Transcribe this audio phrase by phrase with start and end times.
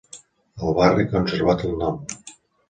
[0.67, 2.01] El barri ha conservat el nom.